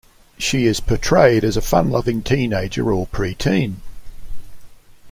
[0.39, 3.81] She is portrayed as a fun-loving teenager or preteen.